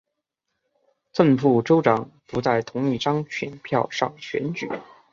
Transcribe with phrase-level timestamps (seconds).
[1.13, 4.67] 正副州长不在同一张选票上选举。